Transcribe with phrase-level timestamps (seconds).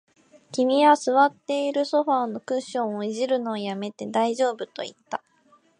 [0.51, 5.21] 君は座っているソファーのクッションを弄るのを止めて、大丈夫と言った